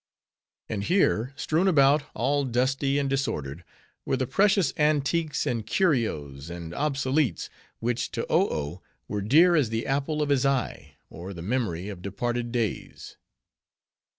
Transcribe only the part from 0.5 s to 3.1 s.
And here, strewn about, all dusty and